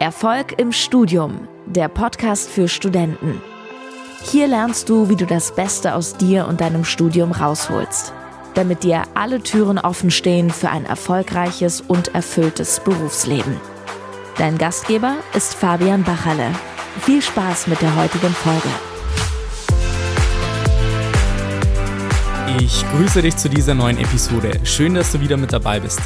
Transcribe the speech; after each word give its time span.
Erfolg 0.00 0.54
im 0.60 0.70
Studium, 0.70 1.48
der 1.66 1.88
Podcast 1.88 2.48
für 2.48 2.68
Studenten. 2.68 3.42
Hier 4.22 4.46
lernst 4.46 4.88
du, 4.88 5.08
wie 5.08 5.16
du 5.16 5.26
das 5.26 5.52
Beste 5.56 5.96
aus 5.96 6.16
dir 6.16 6.46
und 6.46 6.60
deinem 6.60 6.84
Studium 6.84 7.32
rausholst, 7.32 8.12
damit 8.54 8.84
dir 8.84 9.02
alle 9.14 9.42
Türen 9.42 9.76
offen 9.76 10.12
stehen 10.12 10.50
für 10.50 10.70
ein 10.70 10.84
erfolgreiches 10.84 11.80
und 11.80 12.14
erfülltes 12.14 12.78
Berufsleben. 12.78 13.56
Dein 14.36 14.56
Gastgeber 14.56 15.16
ist 15.34 15.54
Fabian 15.54 16.04
Bachalle. 16.04 16.52
Viel 17.00 17.20
Spaß 17.20 17.66
mit 17.66 17.82
der 17.82 17.96
heutigen 17.96 18.30
Folge. 18.30 18.68
Ich 22.60 22.88
grüße 22.92 23.20
dich 23.22 23.36
zu 23.36 23.50
dieser 23.50 23.74
neuen 23.74 23.98
Episode. 23.98 24.60
Schön, 24.62 24.94
dass 24.94 25.10
du 25.10 25.20
wieder 25.20 25.36
mit 25.36 25.52
dabei 25.52 25.80
bist. 25.80 26.00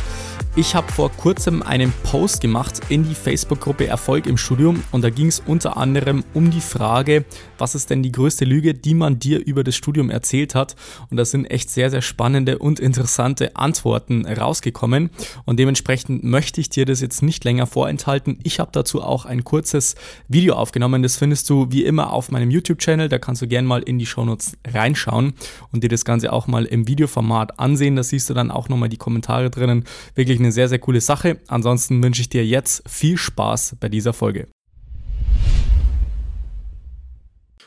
Ich 0.55 0.75
habe 0.75 0.93
vor 0.93 1.11
kurzem 1.11 1.63
einen 1.63 1.95
Post 2.03 2.43
gemacht 2.43 2.83
in 2.91 3.09
die 3.09 3.15
Facebook-Gruppe 3.15 3.87
Erfolg 3.87 4.27
im 4.27 4.37
Studium 4.37 4.83
und 4.91 5.03
da 5.03 5.09
ging 5.09 5.29
es 5.29 5.41
unter 5.41 5.79
anderem 5.79 6.25
um 6.35 6.51
die 6.51 6.61
Frage, 6.61 7.25
was 7.57 7.75
ist 7.75 7.89
denn 7.89 8.03
die 8.03 8.13
größte 8.13 8.45
Lüge, 8.45 8.75
die 8.75 8.93
man 8.93 9.19
dir 9.19 9.39
über 9.39 9.65
das 9.65 9.77
Studium 9.77 10.11
erzählt 10.11 10.55
hat. 10.55 10.77
Und 11.09 11.17
da 11.17 11.25
sind 11.25 11.47
echt 11.47 11.71
sehr, 11.71 11.91
sehr 11.91 12.03
spannende 12.03 12.59
und 12.59 12.81
interessante 12.81 13.57
Antworten 13.57 14.27
rausgekommen. 14.27 15.09
Und 15.47 15.59
dementsprechend 15.59 16.23
möchte 16.23 16.61
ich 16.61 16.69
dir 16.69 16.85
das 16.85 17.01
jetzt 17.01 17.23
nicht 17.23 17.45
länger 17.45 17.67
vorenthalten. 17.67 18.39
Ich 18.43 18.61
habe 18.61 18.73
dazu 18.75 19.01
auch 19.01 19.25
ein 19.25 19.45
kurzes 19.45 19.95
Video 20.29 20.57
aufgenommen. 20.57 21.03
Das 21.03 21.17
findest 21.17 21.49
du 21.49 21.69
wie 21.71 21.85
immer 21.85 22.13
auf 22.13 22.31
meinem 22.31 22.51
YouTube-Channel. 22.51 23.09
Da 23.09 23.19
kannst 23.19 23.41
du 23.41 23.47
gerne 23.47 23.67
mal 23.67 23.83
in 23.83 23.99
die 23.99 24.07
Shownotes 24.07 24.59
reinschauen 24.67 25.33
und 25.71 25.83
dir 25.83 25.89
das 25.89 26.05
Ganze 26.05 26.31
auch 26.31 26.47
mal 26.47 26.67
im 26.67 26.89
Videoformat 26.89 27.59
ansehen. 27.59 27.97
Da 27.97 28.03
siehst 28.03 28.29
du 28.29 28.35
dann 28.35 28.51
auch 28.51 28.69
nochmal 28.69 28.91
die 28.91 28.99
Kommentare 28.99 29.49
drinnen. 29.49 29.85
Wirklich 30.15 30.42
eine 30.45 30.53
sehr, 30.53 30.69
sehr 30.69 30.79
coole 30.79 31.01
Sache. 31.01 31.39
Ansonsten 31.49 32.03
wünsche 32.03 32.23
ich 32.23 32.29
dir 32.29 32.45
jetzt 32.45 32.89
viel 32.89 33.17
Spaß 33.17 33.77
bei 33.81 33.89
dieser 33.89 34.13
Folge. 34.13 34.49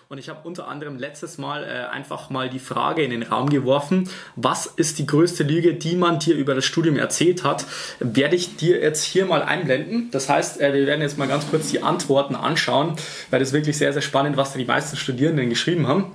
Und 0.08 0.20
ich 0.20 0.30
habe 0.30 0.48
unter 0.48 0.68
anderem 0.68 0.98
letztes 0.98 1.40
Mal 1.40 1.64
äh, 1.64 1.92
einfach 1.92 2.30
mal 2.30 2.48
die 2.48 2.60
Frage 2.60 3.02
in 3.02 3.10
den 3.10 3.24
Raum 3.24 3.50
geworfen, 3.50 4.08
was 4.36 4.68
ist 4.68 5.00
die 5.00 5.08
größte 5.08 5.44
Lüge, 5.44 5.74
die 5.74 5.96
man 5.96 6.20
dir 6.20 6.36
über 6.36 6.54
das 6.54 6.64
Studium 6.64 6.96
erzählt 6.98 7.44
hat, 7.44 7.66
werde 8.00 8.36
ich 8.36 8.56
dir 8.56 8.80
jetzt 8.80 9.04
hier 9.04 9.26
mal 9.26 9.42
einblenden. 9.42 10.12
Das 10.12 10.30
heißt, 10.30 10.62
äh, 10.62 10.74
wir 10.74 10.86
werden 10.86 11.02
jetzt 11.02 11.18
mal 11.18 11.28
ganz 11.28 11.50
kurz 11.50 11.72
die 11.72 11.82
Antworten 11.82 12.36
anschauen, 12.36 12.96
weil 13.32 13.40
das 13.40 13.52
wirklich 13.52 13.78
sehr, 13.78 13.94
sehr 13.94 14.04
spannend, 14.04 14.38
was 14.38 14.54
da 14.54 14.60
die 14.60 14.66
meisten 14.66 14.96
Studierenden 14.96 15.50
geschrieben 15.50 15.88
haben 15.88 16.12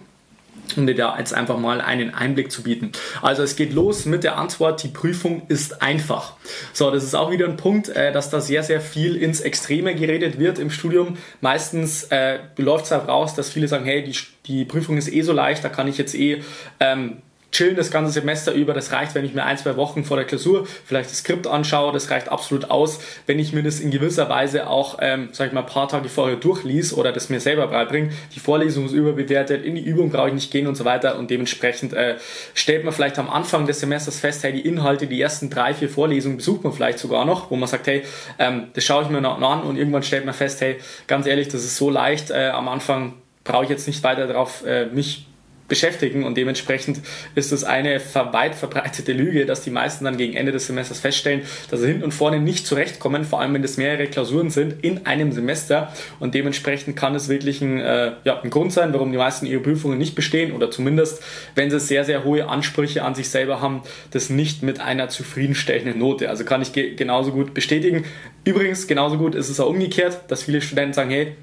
um 0.79 0.87
dir 0.87 0.95
da 0.95 1.19
jetzt 1.19 1.35
einfach 1.35 1.59
mal 1.59 1.81
einen 1.81 2.15
Einblick 2.15 2.51
zu 2.51 2.63
bieten. 2.63 2.93
Also 3.23 3.43
es 3.43 3.57
geht 3.57 3.73
los 3.73 4.05
mit 4.05 4.25
der 4.25 4.37
Antwort, 4.37 4.83
die 4.83 4.89
Prüfung 4.89 5.43
ist 5.49 5.83
einfach. 5.83 6.35
So, 6.73 6.91
das 6.91 7.05
ist 7.05 7.15
auch 7.15 7.31
wieder 7.31 7.47
ein 7.47 7.57
Punkt, 7.57 7.89
äh, 7.89 8.13
dass 8.13 8.31
da 8.31 8.41
sehr, 8.41 8.63
sehr 8.63 8.81
viel 8.81 9.17
ins 9.17 9.41
Extreme 9.41 9.95
geredet 9.95 10.39
wird 10.39 10.59
im 10.59 10.71
Studium. 10.71 11.17
Meistens 11.41 12.05
äh, 12.05 12.39
läuft 12.57 12.87
es 12.87 12.91
halt 12.91 13.09
raus, 13.09 13.35
dass 13.35 13.51
viele 13.51 13.69
sagen, 13.69 13.85
hey, 13.85 14.03
die, 14.03 14.17
die 14.47 14.65
Prüfung 14.65 14.97
ist 14.97 15.13
eh 15.13 15.23
so 15.23 15.33
leicht, 15.33 15.65
da 15.65 15.69
kann 15.69 15.89
ich 15.89 15.99
jetzt 15.99 16.15
eh 16.15 16.43
ähm, 16.81 17.23
chillen 17.53 17.77
das 17.77 17.91
ganze 17.91 18.13
Semester 18.13 18.53
über. 18.53 18.75
Das 18.75 18.93
reicht, 18.93 19.15
wenn 19.15 19.25
ich 19.25 19.35
mir 19.35 19.45
ein, 19.45 19.59
zwei 19.59 19.77
Wochen 19.77 20.05
vor 20.05 20.17
der 20.17 20.27
Klausur 20.27 20.67
vielleicht 20.85 21.11
das 21.11 21.19
Skript 21.19 21.47
anschaue. 21.47 21.93
Das 21.93 22.11
reicht 22.11 22.29
absolut 22.29 22.71
aus, 22.71 23.01
wenn 23.27 23.39
ich 23.39 23.53
mir 23.53 23.63
das 23.63 23.81
in 23.81 23.91
gewisser 23.91 24.29
Weise 24.29 24.69
auch, 24.69 24.99
ähm, 25.01 25.29
sag 25.33 25.49
ich 25.49 25.53
mal, 25.53 25.61
ein 25.61 25.67
paar 25.67 25.89
Tage 25.89 26.09
vorher 26.09 26.37
durchlies 26.37 26.93
oder 26.93 27.13
das 27.13 27.29
mir 27.29 27.41
selber 27.41 27.67
beibringe. 27.69 28.11
Die 28.35 28.41
Vorlesung 28.41 28.87
ist 28.87 28.93
überbewertet, 28.93 29.65
in 29.65 29.75
die 29.75 29.83
Übung 29.83 30.11
brauche 30.11 30.29
ich 30.29 30.35
nicht 30.35 30.51
gehen 30.51 30.67
und 30.67 30.77
so 30.77 30.85
weiter. 30.85 31.19
Und 31.19 31.31
dementsprechend 31.31 31.93
äh, 31.93 32.17
stellt 32.55 32.85
man 32.85 32.93
vielleicht 32.93 33.19
am 33.19 33.31
Anfang 33.31 33.67
des 33.67 33.81
Semesters 33.81 34.19
fest, 34.19 34.43
hey, 34.45 34.53
die 34.53 34.67
Inhalte, 34.67 35.07
die 35.07 35.21
ersten 35.21 35.51
drei, 35.51 35.75
vier 35.75 35.89
Vorlesungen 35.89 36.37
besucht 36.37 36.65
man 36.65 36.73
vielleicht 36.73 36.99
sogar 36.99 37.25
noch, 37.25 37.51
wo 37.51 37.57
man 37.57 37.69
sagt, 37.69 37.87
hey, 37.87 38.03
ähm, 38.39 38.69
das 38.75 38.85
schaue 38.85 39.05
ich 39.05 39.09
mir 39.09 39.21
noch 39.21 39.41
an 39.41 39.63
und 39.63 39.77
irgendwann 39.77 40.03
stellt 40.03 40.25
man 40.25 40.35
fest, 40.35 40.61
hey, 40.61 40.77
ganz 41.07 41.27
ehrlich, 41.27 41.49
das 41.49 41.65
ist 41.65 41.77
so 41.77 41.91
leicht, 41.91 42.31
äh, 42.31 42.49
am 42.49 42.69
Anfang 42.69 43.15
brauche 43.45 43.65
ich 43.65 43.71
jetzt 43.71 43.87
nicht 43.87 44.03
weiter 44.03 44.27
darauf 44.27 44.65
äh, 44.65 44.87
mich 44.87 45.27
beschäftigen 45.71 46.25
und 46.25 46.37
dementsprechend 46.37 47.01
ist 47.35 47.53
es 47.53 47.65
eine 47.65 47.99
weit 48.15 48.55
verbreitete 48.55 49.15
Lüge, 49.15 49.47
dass 49.47 49.63
die 49.63 49.71
meisten 49.71 50.05
dann 50.05 50.19
gegen 50.19 50.35
Ende 50.35 50.53
des 50.53 50.67
Semesters 50.67 51.01
feststellen, 51.01 51.43
dass 51.71 51.81
sie 51.81 51.87
hinten 51.87 52.05
und 52.05 52.13
vorne 52.13 52.41
nicht 52.41 52.67
zurechtkommen, 52.67 53.25
vor 53.25 53.41
allem 53.41 53.55
wenn 53.55 53.65
es 53.65 53.79
mehrere 53.79 54.07
Klausuren 54.07 54.51
sind 54.51 54.85
in 54.85 55.07
einem 55.07 55.33
Semester 55.33 55.91
und 56.19 56.35
dementsprechend 56.35 56.97
kann 56.97 57.15
es 57.15 57.31
wirklich 57.31 57.63
ein, 57.63 57.81
äh, 57.81 58.13
ja, 58.25 58.41
ein 58.43 58.51
Grund 58.51 58.75
sein, 58.75 58.93
warum 58.93 59.11
die 59.13 59.19
meisten 59.19 59.47
ihre 59.47 59.61
Prüfungen 59.61 59.97
nicht 59.97 60.15
bestehen 60.15 60.53
oder 60.53 60.71
zumindest, 60.71 61.23
wenn 61.55 61.71
sie 61.71 61.81
sehr, 61.81 62.05
sehr 62.05 62.25
hohe 62.25 62.49
Ansprüche 62.49 63.03
an 63.03 63.15
sich 63.15 63.31
selber 63.31 63.63
haben, 63.63 63.83
das 64.11 64.29
nicht 64.29 64.63
mit 64.63 64.81
einer 64.81 65.09
zufriedenstellenden 65.09 65.99
Note. 65.99 66.29
Also 66.29 66.45
kann 66.45 66.61
ich 66.61 66.73
ge 66.73 66.95
genauso 66.97 67.31
gut 67.31 67.55
bestätigen. 67.55 68.05
Übrigens, 68.45 68.87
genauso 68.87 69.17
gut 69.17 69.35
ist 69.37 69.49
es 69.49 69.61
auch 69.61 69.69
umgekehrt, 69.69 70.21
dass 70.29 70.43
viele 70.43 70.61
Studenten 70.61 70.95
sagen, 70.95 71.11
hey, 71.11 71.37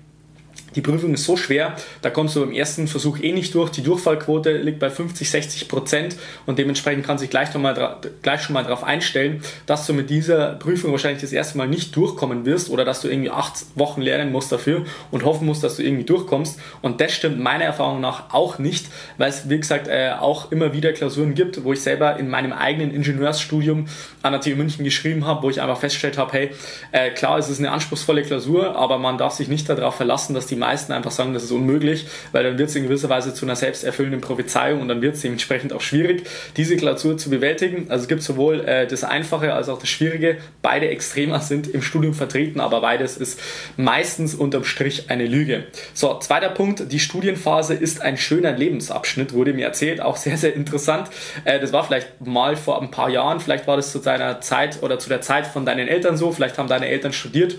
die 0.77 0.81
Prüfung 0.81 1.11
ist 1.15 1.25
so 1.25 1.35
schwer, 1.35 1.75
da 2.03 2.11
kommst 2.11 2.35
du 2.35 2.43
im 2.43 2.51
ersten 2.51 2.87
Versuch 2.87 3.19
eh 3.19 3.33
nicht 3.33 3.55
durch. 3.55 3.71
Die 3.71 3.81
Durchfallquote 3.81 4.57
liegt 4.57 4.77
bei 4.77 4.91
50, 4.91 5.27
60 5.27 5.67
Prozent 5.67 6.15
und 6.45 6.59
dementsprechend 6.59 7.03
kannst 7.03 7.23
du 7.23 7.25
dich 7.25 7.31
gleich, 7.31 7.51
mal, 7.55 7.97
gleich 8.21 8.41
schon 8.43 8.53
mal 8.53 8.63
darauf 8.63 8.83
einstellen, 8.83 9.41
dass 9.65 9.87
du 9.87 9.93
mit 9.93 10.11
dieser 10.11 10.53
Prüfung 10.53 10.91
wahrscheinlich 10.91 11.21
das 11.21 11.33
erste 11.33 11.57
Mal 11.57 11.67
nicht 11.67 11.95
durchkommen 11.95 12.45
wirst 12.45 12.69
oder 12.69 12.85
dass 12.85 13.01
du 13.01 13.07
irgendwie 13.07 13.31
acht 13.31 13.65
Wochen 13.73 14.03
lernen 14.03 14.31
musst 14.31 14.51
dafür 14.51 14.85
und 15.09 15.25
hoffen 15.25 15.47
musst, 15.47 15.63
dass 15.63 15.77
du 15.77 15.83
irgendwie 15.83 16.03
durchkommst. 16.03 16.59
Und 16.83 17.01
das 17.01 17.11
stimmt 17.11 17.39
meiner 17.39 17.63
Erfahrung 17.63 17.99
nach 17.99 18.31
auch 18.31 18.59
nicht, 18.59 18.85
weil 19.17 19.29
es, 19.29 19.49
wie 19.49 19.57
gesagt, 19.57 19.87
äh, 19.87 20.11
auch 20.19 20.51
immer 20.51 20.73
wieder 20.73 20.93
Klausuren 20.93 21.33
gibt, 21.33 21.63
wo 21.63 21.73
ich 21.73 21.81
selber 21.81 22.17
in 22.17 22.29
meinem 22.29 22.53
eigenen 22.53 22.91
Ingenieursstudium 22.91 23.87
an 24.21 24.33
der 24.33 24.41
TU 24.41 24.55
München 24.55 24.83
geschrieben 24.83 25.25
habe, 25.25 25.41
wo 25.41 25.49
ich 25.49 25.59
einfach 25.59 25.79
festgestellt 25.79 26.19
habe, 26.19 26.33
hey, 26.33 26.51
äh, 26.91 27.09
klar, 27.09 27.39
es 27.39 27.49
ist 27.49 27.57
eine 27.57 27.71
anspruchsvolle 27.71 28.21
Klausur, 28.21 28.75
aber 28.75 28.99
man 28.99 29.17
darf 29.17 29.33
sich 29.33 29.47
nicht 29.47 29.67
darauf 29.67 29.95
verlassen, 29.95 30.35
dass 30.35 30.45
die 30.45 30.55
meisten 30.67 30.91
einfach 30.91 31.11
sagen, 31.11 31.33
das 31.33 31.43
ist 31.45 31.51
unmöglich, 31.51 32.07
weil 32.33 32.43
dann 32.43 32.57
wird 32.57 32.69
es 32.69 32.75
in 32.75 32.83
gewisser 32.83 33.07
Weise 33.09 33.33
zu 33.33 33.45
einer 33.45 33.55
selbsterfüllenden 33.55 34.19
Prophezeiung 34.19 34.81
und 34.81 34.89
dann 34.89 35.01
wird 35.01 35.15
es 35.15 35.21
dementsprechend 35.21 35.71
auch 35.71 35.81
schwierig, 35.81 36.27
diese 36.57 36.75
Klausur 36.75 37.17
zu 37.17 37.29
bewältigen. 37.29 37.85
Also 37.89 38.03
es 38.03 38.07
gibt 38.09 38.21
sowohl 38.21 38.65
äh, 38.65 38.85
das 38.85 39.03
Einfache 39.05 39.53
als 39.53 39.69
auch 39.69 39.79
das 39.79 39.89
Schwierige. 39.89 40.37
Beide 40.61 40.89
Extremer 40.89 41.39
sind 41.39 41.67
im 41.67 41.81
Studium 41.81 42.13
vertreten, 42.13 42.59
aber 42.59 42.81
beides 42.81 43.15
ist 43.15 43.39
meistens 43.77 44.35
unterm 44.35 44.65
Strich 44.65 45.09
eine 45.09 45.25
Lüge. 45.25 45.63
So, 45.93 46.19
zweiter 46.19 46.49
Punkt, 46.49 46.91
die 46.91 46.99
Studienphase 46.99 47.73
ist 47.73 48.01
ein 48.01 48.17
schöner 48.17 48.51
Lebensabschnitt, 48.51 49.33
wurde 49.33 49.53
mir 49.53 49.65
erzählt, 49.65 50.01
auch 50.01 50.17
sehr, 50.17 50.37
sehr 50.37 50.53
interessant. 50.53 51.09
Äh, 51.45 51.61
das 51.61 51.71
war 51.71 51.85
vielleicht 51.85 52.19
mal 52.19 52.57
vor 52.57 52.81
ein 52.81 52.91
paar 52.91 53.09
Jahren, 53.09 53.39
vielleicht 53.39 53.67
war 53.67 53.77
das 53.77 53.93
zu 53.93 53.99
deiner 53.99 54.41
Zeit 54.41 54.83
oder 54.83 54.99
zu 54.99 55.07
der 55.07 55.21
Zeit 55.21 55.47
von 55.47 55.65
deinen 55.65 55.87
Eltern 55.87 56.17
so, 56.17 56.33
vielleicht 56.33 56.57
haben 56.57 56.67
deine 56.67 56.87
Eltern 56.87 57.13
studiert 57.13 57.55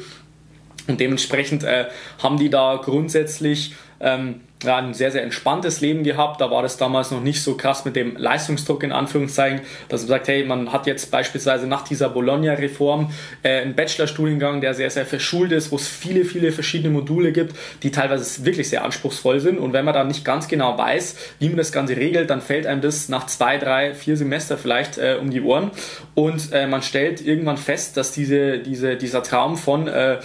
und 0.89 0.99
dementsprechend 0.99 1.63
äh, 1.63 1.87
haben 2.23 2.39
die 2.39 2.51
da 2.51 2.81
grundsätzlich 2.83 3.75
ähm, 4.01 4.41
ja, 4.63 4.77
ein 4.79 4.95
sehr, 4.95 5.11
sehr 5.11 5.23
entspanntes 5.23 5.81
Leben 5.81 6.03
gehabt. 6.03 6.41
Da 6.41 6.51
war 6.51 6.63
das 6.63 6.77
damals 6.77 7.11
noch 7.11 7.21
nicht 7.21 7.43
so 7.43 7.57
krass 7.57 7.85
mit 7.85 7.95
dem 7.97 8.17
Leistungsdruck 8.17 8.83
in 8.83 8.93
Anführungszeichen, 8.93 9.61
dass 9.89 10.03
man 10.03 10.09
sagt, 10.09 10.29
hey, 10.29 10.45
man 10.45 10.73
hat 10.73 10.87
jetzt 10.87 11.11
beispielsweise 11.11 11.67
nach 11.67 11.83
dieser 11.83 12.09
Bologna-Reform 12.09 13.11
äh, 13.43 13.61
einen 13.61 13.75
Bachelorstudiengang, 13.75 14.61
der 14.61 14.75
sehr, 14.75 14.91
sehr 14.91 15.07
verschult 15.07 15.53
ist, 15.53 15.71
wo 15.71 15.77
es 15.77 15.87
viele, 15.87 16.25
viele 16.25 16.53
verschiedene 16.53 16.91
Module 16.93 17.33
gibt, 17.33 17.55
die 17.83 17.91
teilweise 17.91 18.45
wirklich 18.45 18.69
sehr 18.69 18.85
anspruchsvoll 18.85 19.41
sind. 19.41 19.59
Und 19.59 19.73
wenn 19.73 19.85
man 19.85 19.95
dann 19.95 20.09
nicht 20.09 20.25
ganz 20.25 20.49
genau 20.49 20.77
weiß, 20.77 21.17
wie 21.39 21.49
man 21.49 21.59
das 21.59 21.73
Ganze 21.73 21.97
regelt, 21.97 22.31
dann 22.31 22.41
fällt 22.41 22.67
einem 22.67 22.81
das 22.81 23.09
nach 23.09 23.27
zwei, 23.27 23.59
drei, 23.59 23.95
vier 23.95 24.17
Semester 24.17 24.59
vielleicht 24.59 24.99
äh, 24.99 25.19
um 25.21 25.31
die 25.31 25.41
Ohren. 25.41 25.71
Und 26.15 26.53
äh, 26.53 26.67
man 26.67 26.83
stellt 26.83 27.25
irgendwann 27.25 27.59
fest, 27.59 27.97
dass 27.97 28.13
diese, 28.13 28.59
diese, 28.59 28.97
dieser 28.97 29.23
Traum 29.23 29.57
von 29.57 29.87
äh, 29.87 30.19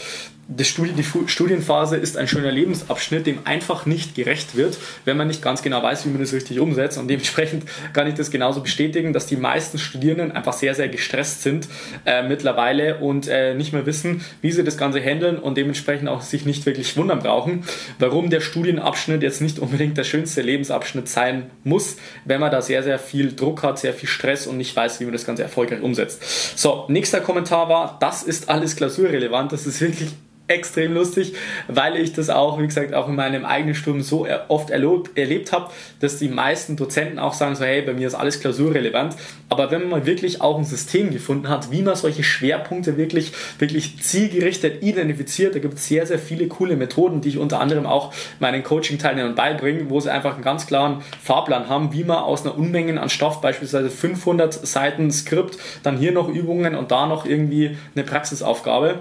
Studi 0.62 0.92
die 0.92 1.04
Studienphase 1.04 1.96
ist 1.96 2.18
ein 2.18 2.28
schöner 2.28 2.52
Lebensabschnitt, 2.52 3.26
dem 3.26 3.40
einfach 3.46 3.86
nicht 3.86 4.14
gerecht 4.14 4.56
wird, 4.58 4.78
wenn 5.06 5.16
man 5.16 5.28
nicht 5.28 5.42
ganz 5.42 5.62
genau 5.62 5.82
weiß, 5.82 6.06
wie 6.06 6.10
man 6.10 6.20
das 6.20 6.34
richtig 6.34 6.60
umsetzt. 6.60 6.98
Und 6.98 7.08
dementsprechend 7.08 7.64
kann 7.94 8.08
ich 8.08 8.16
das 8.16 8.30
genauso 8.30 8.62
bestätigen, 8.62 9.14
dass 9.14 9.26
die 9.26 9.38
meisten 9.38 9.80
Studierenden 9.80 10.34
einfach 10.34 10.54
sehr, 10.54 10.76
sehr 10.76 10.90
gestresst 10.90 11.44
sind 11.44 11.68
äh, 12.06 12.28
mittlerweile 12.28 12.98
und 12.98 13.28
äh, 13.28 13.54
nicht 13.56 13.72
mehr 13.72 13.86
wissen, 13.86 14.24
wie 14.42 14.52
sie 14.52 14.64
das 14.64 14.78
Ganze 14.78 15.00
handeln 15.00 15.38
und 15.38 15.58
dementsprechend 15.58 16.10
auch 16.10 16.22
sich 16.22 16.46
nicht 16.46 16.66
wirklich 16.66 16.98
wundern 16.98 17.20
brauchen, 17.20 17.64
warum 18.00 18.30
der 18.30 18.42
Studienabschnitt 18.42 19.24
jetzt 19.24 19.42
nicht 19.42 19.60
unbedingt 19.60 19.98
der 19.98 20.04
schönste 20.04 20.42
Lebensabschnitt 20.42 21.08
sein 21.08 21.52
muss, 21.64 21.96
wenn 22.26 22.42
man 22.42 22.52
da 22.52 22.62
sehr, 22.62 22.84
sehr 22.84 23.00
viel 23.00 23.34
Druck 23.34 23.64
hat, 23.64 23.80
sehr 23.80 23.94
viel 23.94 24.10
Stress 24.10 24.46
und 24.48 24.58
nicht 24.58 24.76
weiß, 24.76 25.00
wie 25.00 25.06
man 25.06 25.14
das 25.14 25.26
Ganze 25.26 25.44
erfolgreich 25.44 25.82
umsetzt. 25.82 26.58
So, 26.60 26.86
nächster 26.90 27.22
Kommentar 27.22 27.70
war, 27.70 27.98
das 28.00 28.24
ist 28.24 28.50
alles 28.50 28.76
klausurrelevant. 28.76 29.52
Das 29.52 29.66
ist 29.66 29.80
wirklich 29.82 30.10
extrem 30.48 30.94
lustig, 30.94 31.34
weil 31.70 31.96
ich 31.96 32.12
das 32.12 32.30
auch, 32.30 32.60
wie 32.60 32.66
gesagt, 32.66 32.94
auch 32.94 33.08
in 33.08 33.16
meinem 33.16 33.46
eigenen 33.46 33.76
Studium 33.76 34.04
so 34.04 34.28
oft 34.50 34.72
erlebt, 34.72 35.18
erlebt 35.18 35.54
habe, 35.54 35.70
dass 36.02 36.18
die 36.18 36.28
meisten 36.28 36.76
Dozenten 36.76 37.18
auch 37.18 37.34
sagen 37.34 37.56
so, 37.56 37.64
hey, 37.64 37.82
bei 37.82 37.94
mir 37.94 38.08
ist 38.08 38.16
alles 38.16 38.42
klausurrelevant. 38.42 39.16
Aber 39.48 39.72
wenn 39.72 39.88
man 39.88 40.06
wirklich 40.06 40.42
auch 40.42 40.58
ein 40.58 40.66
System 40.66 41.12
gefunden 41.12 41.48
hat, 41.48 41.72
wie 41.72 41.82
man 41.82 41.96
solche 41.96 42.24
Schwerpunkte 42.24 42.98
wirklich, 42.98 43.32
wirklich 43.58 44.02
zielgerichtet 44.04 44.84
identifiziert, 44.84 45.56
da 45.56 45.60
gibt 45.60 45.76
es 45.76 45.88
sehr, 45.88 46.06
sehr 46.06 46.20
viele 46.20 46.48
coole 46.48 46.76
Methoden, 46.76 47.22
die 47.22 47.30
ich 47.30 47.38
unter 47.38 47.62
anderem 47.62 47.86
auch 47.86 48.14
meinen 48.40 48.64
Coaching-Teilnehmern 48.64 49.36
beibringe, 49.36 49.90
wo 49.90 50.02
sie 50.02 50.12
einfach 50.12 50.34
einen 50.34 50.44
ganz 50.44 50.68
klaren 50.68 51.02
Fahrplan 51.22 51.70
haben, 51.70 51.94
wie 51.94 52.04
man 52.04 52.18
aus 52.18 52.46
einer 52.46 52.58
Unmenge 52.58 53.00
an 53.00 53.10
Stoff, 53.10 53.40
beispielsweise 53.40 53.90
500 53.90 54.54
Seiten 54.54 55.10
Skript, 55.10 55.58
dann 55.84 55.98
hier 55.98 56.12
noch 56.12 56.28
Übungen 56.28 56.76
und 56.76 56.92
da 56.92 57.08
noch 57.08 57.26
irgendwie 57.26 57.78
eine 57.96 58.04
Praxisaufgabe, 58.04 59.00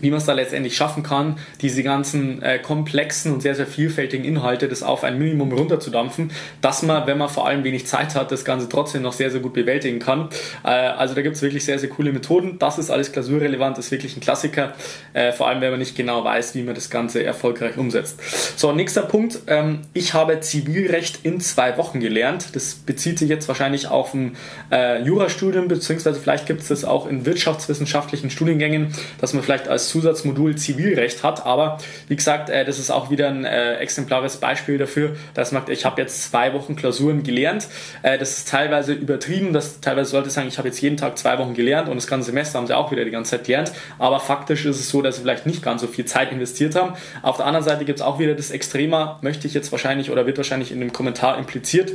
wie 0.00 0.10
man 0.10 0.18
es 0.18 0.26
da 0.26 0.32
letztendlich 0.32 0.76
schaffen 0.76 1.02
kann, 1.02 1.38
diese 1.60 1.82
ganzen 1.82 2.42
äh, 2.42 2.58
komplexen 2.58 3.32
und 3.32 3.40
sehr, 3.40 3.54
sehr 3.54 3.66
vielfältigen 3.66 4.24
Inhalte, 4.24 4.68
das 4.68 4.82
auf 4.82 5.04
ein 5.04 5.18
Minimum 5.18 5.52
runterzudampfen, 5.52 6.32
dass 6.60 6.82
man, 6.82 7.06
wenn 7.06 7.18
man 7.18 7.28
vor 7.28 7.46
allem 7.46 7.64
wenig 7.64 7.86
Zeit 7.86 8.14
hat, 8.14 8.32
das 8.32 8.44
Ganze 8.44 8.68
trotzdem 8.68 9.02
noch 9.02 9.12
sehr, 9.12 9.30
sehr 9.30 9.40
gut 9.40 9.52
bewältigen 9.52 9.98
kann. 9.98 10.28
Äh, 10.64 10.68
also 10.68 11.14
da 11.14 11.22
gibt 11.22 11.36
es 11.36 11.42
wirklich 11.42 11.64
sehr, 11.64 11.78
sehr 11.78 11.88
coole 11.88 12.12
Methoden. 12.12 12.58
Das 12.58 12.78
ist 12.78 12.90
alles 12.90 13.12
klausurrelevant, 13.12 13.78
ist 13.78 13.90
wirklich 13.90 14.16
ein 14.16 14.20
Klassiker, 14.20 14.74
äh, 15.12 15.32
vor 15.32 15.48
allem 15.48 15.60
wenn 15.60 15.70
man 15.70 15.78
nicht 15.78 15.96
genau 15.96 16.24
weiß, 16.24 16.54
wie 16.54 16.62
man 16.62 16.74
das 16.74 16.90
Ganze 16.90 17.22
erfolgreich 17.22 17.76
umsetzt. 17.76 18.20
So, 18.58 18.72
nächster 18.72 19.02
Punkt. 19.02 19.40
Ähm, 19.46 19.80
ich 19.92 20.14
habe 20.14 20.40
Zivilrecht 20.40 21.20
in 21.22 21.40
zwei 21.40 21.76
Wochen 21.76 22.00
gelernt. 22.00 22.54
Das 22.54 22.74
bezieht 22.74 23.18
sich 23.18 23.28
jetzt 23.28 23.48
wahrscheinlich 23.48 23.88
auf 23.88 24.14
ein 24.14 24.36
äh, 24.70 25.02
Jurastudium, 25.02 25.68
beziehungsweise 25.68 26.20
vielleicht 26.20 26.46
gibt 26.46 26.62
es 26.62 26.68
das 26.68 26.84
auch 26.84 27.06
in 27.06 27.26
wirtschaftswissenschaftlichen 27.26 28.30
Studiengängen, 28.30 28.94
dass 29.20 29.34
man 29.34 29.42
vielleicht 29.42 29.68
als 29.68 29.89
Zusatzmodul 29.90 30.56
Zivilrecht 30.56 31.22
hat. 31.22 31.44
Aber 31.44 31.78
wie 32.08 32.16
gesagt, 32.16 32.48
äh, 32.48 32.64
das 32.64 32.78
ist 32.78 32.90
auch 32.90 33.10
wieder 33.10 33.28
ein 33.28 33.44
äh, 33.44 33.76
exemplares 33.76 34.38
Beispiel 34.38 34.78
dafür, 34.78 35.16
dass 35.34 35.52
man, 35.52 35.62
ich 35.68 35.84
habe 35.84 36.00
jetzt 36.00 36.30
zwei 36.30 36.54
Wochen 36.54 36.76
Klausuren 36.76 37.22
gelernt. 37.22 37.68
Äh, 38.02 38.18
das 38.18 38.38
ist 38.38 38.48
teilweise 38.48 38.92
übertrieben, 38.92 39.52
das 39.52 39.80
teilweise 39.80 40.10
sollte 40.10 40.30
sagen, 40.30 40.48
ich 40.48 40.58
habe 40.58 40.68
jetzt 40.68 40.80
jeden 40.80 40.96
Tag 40.96 41.18
zwei 41.18 41.38
Wochen 41.38 41.54
gelernt 41.54 41.88
und 41.88 41.96
das 41.96 42.06
ganze 42.06 42.26
Semester 42.26 42.58
haben 42.58 42.66
sie 42.66 42.76
auch 42.76 42.90
wieder 42.90 43.04
die 43.04 43.10
ganze 43.10 43.32
Zeit 43.32 43.44
gelernt. 43.44 43.72
Aber 43.98 44.20
faktisch 44.20 44.64
ist 44.64 44.78
es 44.78 44.88
so, 44.88 45.02
dass 45.02 45.16
sie 45.16 45.22
vielleicht 45.22 45.46
nicht 45.46 45.62
ganz 45.62 45.80
so 45.80 45.86
viel 45.86 46.04
Zeit 46.04 46.32
investiert 46.32 46.74
haben. 46.76 46.94
Auf 47.22 47.36
der 47.36 47.46
anderen 47.46 47.64
Seite 47.64 47.84
gibt 47.84 47.98
es 47.98 48.04
auch 48.04 48.18
wieder 48.18 48.34
das 48.34 48.50
Extrema, 48.50 49.18
möchte 49.22 49.46
ich 49.46 49.54
jetzt 49.54 49.72
wahrscheinlich 49.72 50.10
oder 50.10 50.26
wird 50.26 50.36
wahrscheinlich 50.36 50.72
in 50.72 50.80
dem 50.80 50.92
Kommentar 50.92 51.38
impliziert 51.38 51.92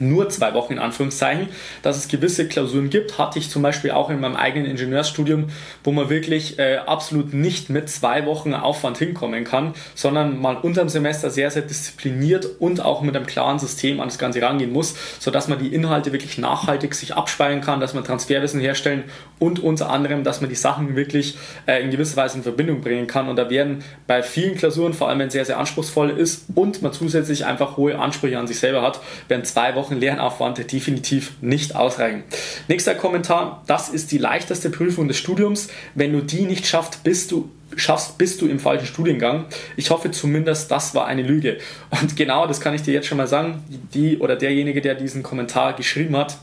nur 0.00 0.28
zwei 0.28 0.54
Wochen 0.54 0.74
in 0.74 0.78
Anführungszeichen, 0.78 1.48
dass 1.82 1.96
es 1.96 2.08
gewisse 2.08 2.48
Klausuren 2.48 2.90
gibt, 2.90 3.18
hatte 3.18 3.38
ich 3.38 3.50
zum 3.50 3.62
Beispiel 3.62 3.92
auch 3.92 4.10
in 4.10 4.20
meinem 4.20 4.36
eigenen 4.36 4.66
Ingenieursstudium, 4.66 5.46
wo 5.82 5.92
man 5.92 6.08
wirklich 6.10 6.58
äh, 6.58 6.76
absolut 6.76 7.32
nicht 7.34 7.70
mit 7.70 7.88
zwei 7.88 8.26
Wochen 8.26 8.54
Aufwand 8.54 8.98
hinkommen 8.98 9.44
kann, 9.44 9.74
sondern 9.94 10.40
man 10.40 10.56
unterm 10.56 10.88
Semester 10.88 11.30
sehr, 11.30 11.50
sehr 11.50 11.62
diszipliniert 11.62 12.46
und 12.58 12.80
auch 12.80 13.02
mit 13.02 13.16
einem 13.16 13.26
klaren 13.26 13.58
System 13.58 14.00
an 14.00 14.08
das 14.08 14.18
Ganze 14.18 14.40
rangehen 14.42 14.72
muss, 14.72 14.94
sodass 15.18 15.48
man 15.48 15.58
die 15.58 15.74
Inhalte 15.74 16.12
wirklich 16.12 16.38
nachhaltig 16.38 16.94
sich 16.94 17.14
abspeichern 17.14 17.60
kann, 17.60 17.80
dass 17.80 17.94
man 17.94 18.04
Transferwissen 18.04 18.60
herstellen 18.60 19.04
und 19.38 19.62
unter 19.62 19.90
anderem, 19.90 20.24
dass 20.24 20.40
man 20.40 20.50
die 20.50 20.56
Sachen 20.56 20.96
wirklich 20.96 21.36
äh, 21.66 21.82
in 21.82 21.90
gewisser 21.90 22.16
Weise 22.16 22.38
in 22.38 22.42
Verbindung 22.42 22.80
bringen 22.80 23.06
kann. 23.06 23.28
Und 23.28 23.36
da 23.36 23.50
werden 23.50 23.84
bei 24.06 24.22
vielen 24.22 24.56
Klausuren, 24.56 24.94
vor 24.94 25.08
allem 25.08 25.18
wenn 25.18 25.26
es 25.28 25.32
sehr, 25.32 25.44
sehr 25.44 25.58
anspruchsvoll 25.58 26.10
ist 26.10 26.46
und 26.54 26.82
man 26.82 26.92
zusätzlich 26.92 27.44
einfach 27.44 27.76
hohe 27.76 27.98
Ansprüche 27.98 28.38
an 28.38 28.46
sich 28.46 28.58
selber 28.58 28.82
hat, 28.82 29.00
werden 29.28 29.44
zwei 29.44 29.74
Wochen 29.74 29.83
Wochen 29.84 29.96
Lernaufwand 29.96 30.72
definitiv 30.72 31.34
nicht 31.42 31.76
ausreichen. 31.76 32.22
Nächster 32.68 32.94
Kommentar, 32.94 33.62
das 33.66 33.90
ist 33.90 34.12
die 34.12 34.18
leichteste 34.18 34.70
Prüfung 34.70 35.08
des 35.08 35.18
Studiums. 35.18 35.68
Wenn 35.94 36.14
du 36.14 36.22
die 36.22 36.46
nicht 36.46 36.66
schaffst, 36.66 37.04
bist 37.04 37.30
du 37.30 37.50
schaffst, 37.76 38.16
bist 38.16 38.40
du 38.40 38.46
im 38.46 38.60
falschen 38.60 38.86
Studiengang. 38.86 39.44
Ich 39.76 39.90
hoffe 39.90 40.10
zumindest, 40.10 40.70
das 40.70 40.94
war 40.94 41.06
eine 41.06 41.22
Lüge. 41.22 41.58
Und 42.00 42.16
genau 42.16 42.46
das 42.46 42.62
kann 42.62 42.72
ich 42.72 42.80
dir 42.80 42.94
jetzt 42.94 43.06
schon 43.06 43.18
mal 43.18 43.26
sagen. 43.26 43.62
Die 43.92 44.16
oder 44.16 44.36
derjenige, 44.36 44.80
der 44.80 44.94
diesen 44.94 45.22
Kommentar 45.22 45.74
geschrieben 45.74 46.16
hat, 46.16 46.38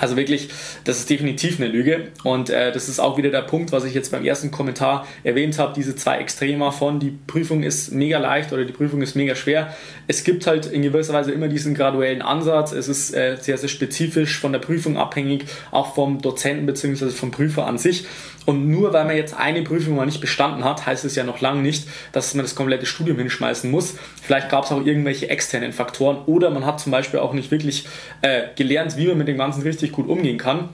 also 0.00 0.16
wirklich, 0.16 0.48
das 0.84 0.98
ist 0.98 1.10
definitiv 1.10 1.58
eine 1.58 1.68
Lüge. 1.68 2.08
Und 2.24 2.50
äh, 2.50 2.72
das 2.72 2.88
ist 2.88 3.00
auch 3.00 3.16
wieder 3.16 3.30
der 3.30 3.42
Punkt, 3.42 3.72
was 3.72 3.84
ich 3.84 3.94
jetzt 3.94 4.12
beim 4.12 4.24
ersten 4.24 4.50
Kommentar 4.50 5.06
erwähnt 5.24 5.58
habe, 5.58 5.72
diese 5.74 5.96
zwei 5.96 6.18
Extremer 6.18 6.72
von 6.72 7.00
die 7.00 7.16
Prüfung 7.26 7.62
ist 7.62 7.92
mega 7.92 8.18
leicht 8.18 8.52
oder 8.52 8.64
die 8.64 8.72
Prüfung 8.72 9.02
ist 9.02 9.16
mega 9.16 9.34
schwer. 9.34 9.74
Es 10.06 10.24
gibt 10.24 10.46
halt 10.46 10.66
in 10.66 10.82
gewisser 10.82 11.14
Weise 11.14 11.32
immer 11.32 11.48
diesen 11.48 11.74
graduellen 11.74 12.22
Ansatz. 12.22 12.72
Es 12.72 12.88
ist 12.88 13.14
äh, 13.14 13.36
sehr, 13.40 13.58
sehr 13.58 13.68
spezifisch 13.68 14.38
von 14.38 14.52
der 14.52 14.60
Prüfung 14.60 14.96
abhängig, 14.96 15.44
auch 15.70 15.94
vom 15.94 16.20
Dozenten 16.20 16.66
bzw. 16.66 17.10
vom 17.10 17.30
Prüfer 17.30 17.66
an 17.66 17.78
sich. 17.78 18.06
Und 18.46 18.68
nur 18.70 18.92
weil 18.92 19.04
man 19.04 19.16
jetzt 19.16 19.36
eine 19.36 19.62
Prüfung 19.62 19.96
mal 19.96 20.06
nicht 20.06 20.20
bestanden 20.20 20.64
hat, 20.64 20.86
heißt 20.86 21.04
es 21.04 21.16
ja 21.16 21.24
noch 21.24 21.40
lange 21.40 21.60
nicht, 21.60 21.88
dass 22.12 22.32
man 22.34 22.44
das 22.44 22.54
komplette 22.54 22.86
Studium 22.86 23.18
hinschmeißen 23.18 23.70
muss. 23.70 23.96
Vielleicht 24.22 24.48
gab 24.48 24.64
es 24.64 24.72
auch 24.72 24.86
irgendwelche 24.86 25.28
externen 25.28 25.72
Faktoren 25.72 26.18
oder 26.26 26.50
man 26.50 26.64
hat 26.64 26.80
zum 26.80 26.92
Beispiel 26.92 27.20
auch 27.20 27.32
nicht 27.32 27.50
wirklich 27.50 27.86
äh, 28.22 28.44
gelernt, 28.54 28.96
wie 28.96 29.08
man 29.08 29.18
mit 29.18 29.28
dem 29.28 29.36
Ganzen 29.36 29.62
richtig 29.62 29.92
gut 29.92 30.08
umgehen 30.08 30.38
kann 30.38 30.70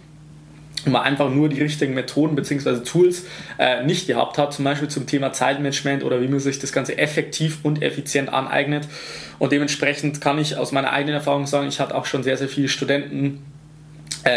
und 0.85 0.93
man 0.93 1.03
einfach 1.03 1.31
nur 1.31 1.49
die 1.49 1.61
richtigen 1.61 1.95
Methoden 1.95 2.35
bzw. 2.35 2.83
Tools 2.85 3.25
äh, 3.59 3.85
nicht 3.85 4.07
gehabt 4.07 4.39
hat, 4.39 4.53
zum 4.53 4.65
Beispiel 4.65 4.89
zum 4.89 5.07
Thema 5.07 5.33
Zeitmanagement 5.33 6.05
oder 6.05 6.21
wie 6.21 6.29
man 6.29 6.41
sich 6.41 6.59
das 6.59 6.73
Ganze 6.73 6.99
effektiv 6.99 7.61
und 7.63 7.83
effizient 7.83 8.33
aneignet. 8.33 8.89
Und 9.39 9.53
dementsprechend 9.53 10.21
kann 10.21 10.39
ich 10.39 10.57
aus 10.57 10.73
meiner 10.73 10.93
eigenen 10.93 11.15
Erfahrung 11.15 11.47
sagen, 11.47 11.69
ich 11.69 11.81
hatte 11.81 11.95
auch 11.95 12.07
schon 12.07 12.23
sehr, 12.23 12.37
sehr 12.37 12.49
viele 12.49 12.69
Studenten, 12.69 13.43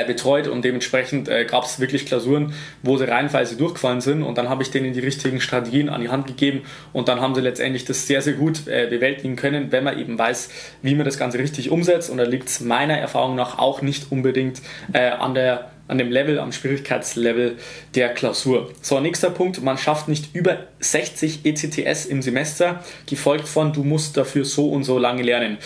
betreut 0.06 0.48
und 0.48 0.64
dementsprechend 0.66 1.28
äh, 1.28 1.46
gab 1.46 1.66
es 1.66 1.80
wirklich 1.80 2.06
Klausuren, 2.06 2.54
wo 2.82 2.98
sie 2.98 3.08
reihenweise 3.08 3.56
durchgefallen 3.56 4.02
sind 4.02 4.24
und 4.24 4.38
dann 4.38 4.50
habe 4.50 4.64
ich 4.64 4.72
denen 4.72 4.94
die 4.94 5.00
richtigen 5.00 5.40
Strategien 5.40 5.90
an 5.90 6.02
die 6.02 6.10
Hand 6.10 6.28
gegeben 6.28 6.64
und 6.94 7.08
dann 7.08 7.22
haben 7.22 7.36
sie 7.36 7.42
letztendlich 7.42 7.86
das 7.86 8.08
sehr, 8.08 8.22
sehr 8.22 8.34
gut 8.34 8.68
äh, 8.68 8.88
bewältigen 8.90 9.36
können, 9.36 9.72
wenn 9.72 9.84
man 9.84 10.00
eben 10.00 10.18
weiß, 10.18 10.50
wie 10.82 10.96
man 10.96 11.06
das 11.06 11.18
Ganze 11.18 11.38
richtig 11.38 11.70
umsetzt 11.70 12.10
und 12.10 12.18
da 12.18 12.24
liegt 12.24 12.50
es 12.50 12.62
meiner 12.62 12.98
Erfahrung 12.98 13.36
nach 13.36 13.60
auch 13.60 13.82
nicht 13.82 14.12
unbedingt 14.12 14.62
äh, 14.94 15.10
an 15.10 15.34
der 15.34 15.70
an 15.88 15.98
dem 15.98 16.12
Level, 16.12 16.40
am 16.40 16.52
Schwierigkeitslevel 16.52 17.58
der 17.94 18.10
Klausur. 18.14 18.72
So, 18.82 19.00
nächster 19.00 19.30
Punkt, 19.30 19.62
man 19.62 19.78
schafft 19.78 20.08
nicht 20.08 20.36
über 20.36 20.58
60 20.80 21.46
ECTS 21.46 22.06
im 22.06 22.22
Semester, 22.22 22.84
gefolgt 23.08 23.48
von, 23.48 23.72
du 23.72 23.84
musst 23.84 24.18
dafür 24.18 24.46
so 24.46 24.70
und 24.70 24.84
so 24.84 24.98
lange 24.98 25.22
lernen. 25.22 25.58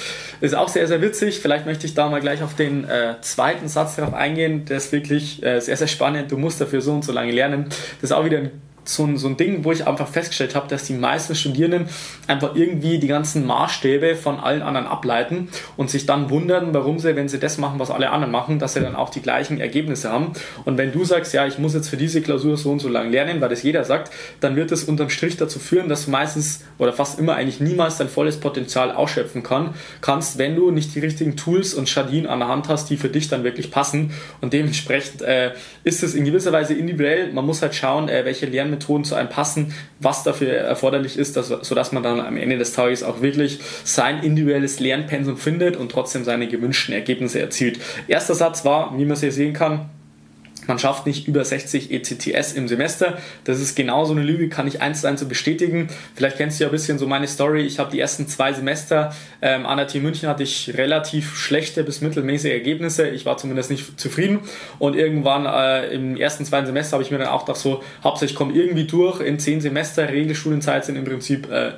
Ist 0.41 0.55
auch 0.55 0.67
sehr, 0.67 0.87
sehr 0.87 1.01
witzig. 1.01 1.39
Vielleicht 1.39 1.65
möchte 1.65 1.85
ich 1.85 1.93
da 1.93 2.09
mal 2.09 2.21
gleich 2.21 2.43
auf 2.43 2.55
den 2.55 2.83
äh, 2.83 3.15
zweiten 3.21 3.67
Satz 3.67 3.95
darauf 3.95 4.13
eingehen. 4.13 4.65
Der 4.65 4.77
ist 4.77 4.91
wirklich 4.91 5.41
äh, 5.43 5.59
sehr, 5.59 5.77
sehr 5.77 5.87
spannend. 5.87 6.31
Du 6.31 6.37
musst 6.37 6.59
dafür 6.59 6.81
so 6.81 6.93
und 6.93 7.05
so 7.05 7.11
lange 7.11 7.31
lernen. 7.31 7.65
Das 8.01 8.11
ist 8.11 8.11
auch 8.11 8.25
wieder 8.25 8.39
ein 8.39 8.51
so 8.83 9.05
ein, 9.05 9.17
so 9.17 9.27
ein 9.27 9.37
Ding, 9.37 9.63
wo 9.63 9.71
ich 9.71 9.87
einfach 9.87 10.07
festgestellt 10.07 10.55
habe, 10.55 10.67
dass 10.67 10.83
die 10.83 10.93
meisten 10.93 11.35
Studierenden 11.35 11.87
einfach 12.27 12.55
irgendwie 12.55 12.99
die 12.99 13.07
ganzen 13.07 13.45
Maßstäbe 13.45 14.15
von 14.15 14.39
allen 14.39 14.61
anderen 14.61 14.87
ableiten 14.87 15.49
und 15.77 15.89
sich 15.89 16.05
dann 16.05 16.29
wundern, 16.29 16.73
warum 16.73 16.99
sie, 16.99 17.15
wenn 17.15 17.29
sie 17.29 17.39
das 17.39 17.57
machen, 17.57 17.79
was 17.79 17.91
alle 17.91 18.09
anderen 18.09 18.31
machen, 18.31 18.59
dass 18.59 18.73
sie 18.73 18.81
dann 18.81 18.95
auch 18.95 19.09
die 19.09 19.21
gleichen 19.21 19.59
Ergebnisse 19.59 20.11
haben. 20.11 20.33
Und 20.65 20.77
wenn 20.77 20.91
du 20.91 21.05
sagst, 21.05 21.33
ja, 21.33 21.45
ich 21.45 21.59
muss 21.59 21.73
jetzt 21.73 21.89
für 21.89 21.97
diese 21.97 22.21
Klausur 22.21 22.57
so 22.57 22.71
und 22.71 22.79
so 22.79 22.89
lange 22.89 23.09
lernen, 23.09 23.41
weil 23.41 23.49
das 23.49 23.63
jeder 23.63 23.83
sagt, 23.83 24.11
dann 24.39 24.55
wird 24.55 24.71
das 24.71 24.83
unterm 24.83 25.09
Strich 25.09 25.37
dazu 25.37 25.59
führen, 25.59 25.89
dass 25.89 26.05
du 26.05 26.11
meistens 26.11 26.63
oder 26.77 26.93
fast 26.93 27.19
immer 27.19 27.35
eigentlich 27.35 27.59
niemals 27.59 27.97
dein 27.97 28.09
volles 28.09 28.39
Potenzial 28.39 28.91
ausschöpfen 28.91 29.43
kann, 29.43 29.73
kannst, 30.01 30.37
wenn 30.37 30.55
du 30.55 30.71
nicht 30.71 30.95
die 30.95 30.99
richtigen 30.99 31.35
Tools 31.35 31.73
und 31.73 31.89
Strategien 31.89 32.27
an 32.27 32.39
der 32.39 32.47
Hand 32.47 32.69
hast, 32.69 32.89
die 32.89 32.97
für 32.97 33.09
dich 33.09 33.27
dann 33.29 33.43
wirklich 33.43 33.71
passen. 33.71 34.11
Und 34.41 34.53
dementsprechend 34.53 35.21
äh, 35.21 35.51
ist 35.83 36.03
es 36.03 36.15
in 36.15 36.25
gewisser 36.25 36.51
Weise 36.51 36.73
individuell. 36.73 37.31
Man 37.33 37.45
muss 37.45 37.61
halt 37.61 37.75
schauen, 37.75 38.09
äh, 38.09 38.25
welche 38.25 38.45
Lernmethoden 38.69 38.99
Methoden 38.99 39.03
zu 39.03 39.15
einem 39.15 39.29
passen, 39.29 39.73
was 39.99 40.23
dafür 40.23 40.53
erforderlich 40.53 41.17
ist, 41.17 41.37
dass, 41.37 41.47
sodass 41.47 41.91
man 41.91 42.03
dann 42.03 42.19
am 42.19 42.37
Ende 42.37 42.57
des 42.57 42.73
Tages 42.73 43.03
auch 43.03 43.21
wirklich 43.21 43.59
sein 43.83 44.23
individuelles 44.23 44.79
Lernpensum 44.79 45.37
findet 45.37 45.75
und 45.77 45.91
trotzdem 45.91 46.23
seine 46.23 46.47
gewünschten 46.47 46.93
Ergebnisse 46.93 47.39
erzielt. 47.39 47.79
Erster 48.07 48.35
Satz 48.35 48.65
war, 48.65 48.97
wie 48.97 49.05
man 49.05 49.13
es 49.13 49.21
hier 49.21 49.31
sehen 49.31 49.53
kann, 49.53 49.89
man 50.69 50.79
schafft 50.79 51.05
nicht 51.05 51.27
über 51.27 51.43
60 51.43 51.91
ECTS 51.91 52.53
im 52.53 52.67
Semester. 52.67 53.17
Das 53.43 53.59
ist 53.59 53.75
genauso 53.75 54.13
eine 54.13 54.21
Lüge, 54.21 54.47
kann 54.47 54.67
ich 54.67 54.81
eins 54.81 55.01
zu 55.01 55.07
eins 55.07 55.19
so 55.19 55.27
bestätigen. 55.27 55.89
Vielleicht 56.15 56.37
kennst 56.37 56.59
du 56.59 56.63
ja 56.63 56.69
ein 56.69 56.71
bisschen 56.71 56.97
so 56.97 57.07
meine 57.07 57.27
Story. 57.27 57.63
Ich 57.63 57.79
habe 57.79 57.91
die 57.91 57.99
ersten 57.99 58.27
zwei 58.27 58.53
Semester 58.53 59.13
ähm, 59.41 59.65
an 59.65 59.77
der 59.77 59.87
TU 59.87 59.99
München 59.99 60.29
hatte 60.29 60.43
ich 60.43 60.77
relativ 60.77 61.35
schlechte 61.37 61.83
bis 61.83 62.01
mittelmäßige 62.01 62.51
Ergebnisse. 62.51 63.09
Ich 63.09 63.25
war 63.25 63.37
zumindest 63.37 63.71
nicht 63.71 63.99
zufrieden. 63.99 64.39
Und 64.77 64.95
irgendwann 64.95 65.45
äh, 65.45 65.87
im 65.93 66.15
ersten, 66.15 66.45
zweiten 66.45 66.67
Semester 66.67 66.93
habe 66.93 67.03
ich 67.03 67.11
mir 67.11 67.17
dann 67.17 67.27
auch 67.27 67.45
gedacht, 67.45 67.59
so, 67.59 67.83
hauptsächlich 68.03 68.37
komme 68.37 68.53
irgendwie 68.53 68.85
durch. 68.85 69.19
In 69.21 69.39
zehn 69.39 69.61
Semester, 69.61 70.07
Regelstudienzeit 70.07 70.85
sind 70.85 70.95
im 70.95 71.03
Prinzip 71.03 71.51
äh, 71.51 71.71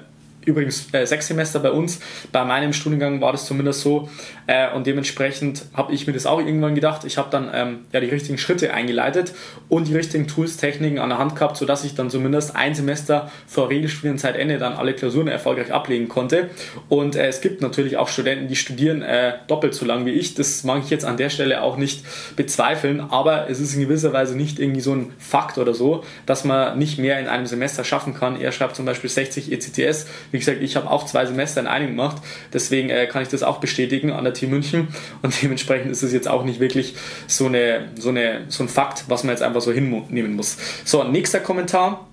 übrigens 0.45 0.93
äh, 0.93 1.05
sechs 1.05 1.27
Semester 1.27 1.60
bei 1.60 1.71
uns. 1.71 2.00
Bei 2.31 2.43
meinem 2.43 2.74
Studiengang 2.74 3.21
war 3.21 3.31
das 3.31 3.45
zumindest 3.45 3.81
so. 3.81 4.10
Äh, 4.48 4.74
und 4.74 4.88
dementsprechend 4.88 5.65
habe 5.74 5.93
ich 5.93 6.07
mir 6.07 6.13
das 6.13 6.25
auch 6.25 6.39
irgendwann 6.39 6.75
gedacht. 6.75 7.03
Ich 7.05 7.17
habe 7.17 7.29
dann 7.29 7.50
ähm, 7.53 7.79
ja, 7.91 8.00
die 8.00 8.07
richtigen 8.07 8.38
Schritte 8.38 8.74
eingeleitet 8.74 9.33
und 9.69 9.88
die 9.88 9.95
richtigen 9.95 10.27
Tools, 10.27 10.57
Techniken 10.57 11.00
an 11.00 11.10
der 11.10 11.17
Hand 11.17 11.36
gehabt, 11.36 11.57
sodass 11.57 11.83
ich 11.83 11.95
dann 11.95 12.10
zumindest 12.10 12.55
ein 12.55 12.74
Semester 12.75 13.31
vor 13.48 13.69
Regelstudienzeitende 13.69 14.57
dann 14.57 14.74
alle 14.74 14.93
Klausuren 14.93 15.27
erfolgreich 15.27 15.71
ablegen 15.71 16.07
konnte. 16.07 16.50
Und 16.89 17.15
äh, 17.15 17.27
es 17.27 17.41
gibt 17.41 17.62
natürlich 17.62 17.98
auch 17.98 18.07
Studenten, 18.07 18.48
die 18.48 18.55
studieren 18.55 19.01
äh, 19.01 19.33
doppelt 19.48 19.74
so 19.74 19.86
lang 19.86 20.05
wie 20.05 20.12
ich. 20.12 20.33
Das 20.36 20.63
mag 20.63 20.83
ich 20.83 20.89
jetzt 20.89 21.05
an 21.05 21.17
der 21.17 21.29
Stelle 21.29 21.62
auch 21.62 21.77
nicht 21.77 22.03
bezweifeln, 22.36 23.00
aber 23.00 23.50
es 23.50 23.60
ist 23.60 23.74
in 23.75 23.81
gewisser 23.81 24.13
Weise 24.13 24.36
nicht 24.36 24.60
irgendwie 24.60 24.81
so 24.81 24.93
ein 24.93 25.13
Fakt 25.17 25.57
oder 25.57 25.74
so, 25.74 26.03
dass 26.25 26.43
man 26.43 26.77
nicht 26.77 26.98
mehr 26.98 27.19
in 27.19 27.27
einem 27.27 27.45
Semester 27.45 27.83
schaffen 27.83 28.13
kann. 28.13 28.39
Er 28.39 28.51
schreibt 28.51 28.75
zum 28.75 28.86
Beispiel 28.86 29.10
60 29.10 29.51
ECTS 29.51 30.07
wie 30.32 30.40
gesagt, 30.40 30.62
ich 30.62 30.76
habe 30.76 30.90
auch 30.90 31.06
zwei 31.06 31.26
Semester 31.26 31.62
in 31.62 31.68
einem 31.68 31.88
gemacht, 31.88 32.22
deswegen 32.54 32.90
äh, 32.90 33.08
kann 33.08 33.22
ich 33.22 33.30
das 33.30 33.44
auch 33.44 33.60
bestätigen 33.60 34.12
an 34.12 34.24
der 34.24 34.34
Team 34.34 34.50
München 34.50 34.88
und 35.22 35.42
dementsprechend 35.42 35.92
ist 35.92 36.04
es 36.04 36.14
jetzt 36.14 36.28
auch 36.28 36.44
nicht 36.44 36.60
wirklich 36.60 36.96
so, 37.28 37.48
eine, 37.48 37.90
so, 37.98 38.10
eine, 38.10 38.46
so 38.48 38.64
ein 38.64 38.70
Fakt, 38.70 39.06
was 39.08 39.24
man 39.24 39.32
jetzt 39.34 39.44
einfach 39.44 39.62
so 39.62 39.72
hinnehmen 39.72 40.36
muss. 40.36 40.58
So, 40.86 41.04
nächster 41.04 41.40
Kommentar. 41.40 42.08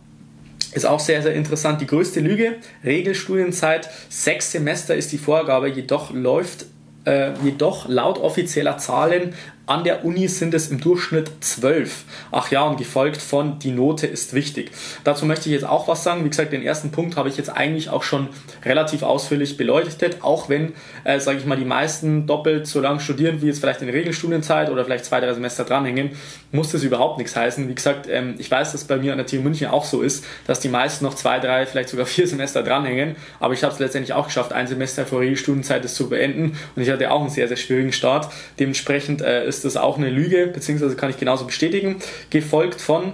Ist 0.72 0.84
auch 0.84 1.00
sehr, 1.00 1.22
sehr 1.22 1.32
interessant. 1.32 1.80
Die 1.80 1.86
größte 1.86 2.20
Lüge, 2.20 2.56
Regelstudienzeit, 2.84 3.88
sechs 4.10 4.52
Semester 4.52 4.94
ist 4.94 5.10
die 5.12 5.18
Vorgabe, 5.18 5.68
jedoch 5.68 6.12
läuft 6.12 6.66
äh, 7.08 7.32
jedoch 7.42 7.88
laut 7.88 8.18
offizieller 8.18 8.76
Zahlen 8.76 9.34
An 9.68 9.84
der 9.84 10.06
Uni 10.06 10.28
sind 10.28 10.54
es 10.54 10.70
im 10.70 10.80
Durchschnitt 10.80 11.30
12. 11.40 12.04
Ach 12.32 12.50
ja, 12.50 12.62
und 12.62 12.78
gefolgt 12.78 13.20
von 13.20 13.58
die 13.58 13.70
Note 13.70 14.06
ist 14.06 14.32
wichtig. 14.32 14.70
Dazu 15.04 15.26
möchte 15.26 15.50
ich 15.50 15.52
jetzt 15.52 15.66
auch 15.66 15.88
was 15.88 16.02
sagen. 16.02 16.24
Wie 16.24 16.30
gesagt, 16.30 16.54
den 16.54 16.62
ersten 16.62 16.90
Punkt 16.90 17.18
habe 17.18 17.28
ich 17.28 17.36
jetzt 17.36 17.50
eigentlich 17.50 17.90
auch 17.90 18.02
schon 18.02 18.28
relativ 18.64 19.02
ausführlich 19.02 19.58
beleuchtet, 19.58 20.22
auch 20.22 20.48
wenn, 20.48 20.72
äh, 21.04 21.20
sage 21.20 21.36
ich 21.36 21.44
mal, 21.44 21.58
die 21.58 21.66
meisten 21.66 22.26
doppelt 22.26 22.66
so 22.66 22.80
lang 22.80 22.98
studieren 22.98 23.42
wie 23.42 23.46
jetzt 23.48 23.60
vielleicht 23.60 23.82
in 23.82 23.90
Regelstudienzeit 23.90 24.70
oder 24.70 24.86
vielleicht 24.86 25.04
zwei, 25.04 25.20
drei 25.20 25.34
Semester 25.34 25.64
dranhängen, 25.64 26.12
muss 26.50 26.72
das 26.72 26.82
überhaupt 26.82 27.18
nichts 27.18 27.36
heißen. 27.36 27.68
Wie 27.68 27.74
gesagt, 27.74 28.06
ähm, 28.08 28.36
ich 28.38 28.50
weiß, 28.50 28.72
dass 28.72 28.84
bei 28.84 28.96
mir 28.96 29.12
an 29.12 29.18
der 29.18 29.26
TU 29.26 29.42
München 29.42 29.68
auch 29.68 29.84
so 29.84 30.00
ist, 30.00 30.24
dass 30.46 30.60
die 30.60 30.70
meisten 30.70 31.04
noch 31.04 31.12
zwei, 31.12 31.40
drei, 31.40 31.66
vielleicht 31.66 31.90
sogar 31.90 32.06
vier 32.06 32.26
Semester 32.26 32.62
dranhängen, 32.62 33.16
aber 33.38 33.52
ich 33.52 33.62
habe 33.62 33.74
es 33.74 33.80
letztendlich 33.80 34.14
auch 34.14 34.28
geschafft, 34.28 34.54
ein 34.54 34.66
Semester 34.66 35.04
vor 35.04 35.20
Regelstudienzeit 35.20 35.84
das 35.84 35.94
zu 35.94 36.08
beenden 36.08 36.56
und 36.74 36.82
ich 36.82 36.88
hatte 36.88 37.10
auch 37.10 37.20
einen 37.20 37.28
sehr, 37.28 37.48
sehr 37.48 37.58
schwierigen 37.58 37.92
Start. 37.92 38.32
Dementsprechend 38.58 39.20
äh, 39.20 39.46
ist 39.46 39.57
das 39.64 39.76
auch 39.76 39.96
eine 39.96 40.10
Lüge, 40.10 40.46
beziehungsweise 40.46 40.96
kann 40.96 41.10
ich 41.10 41.18
genauso 41.18 41.46
bestätigen, 41.46 41.96
gefolgt 42.30 42.80
von 42.80 43.12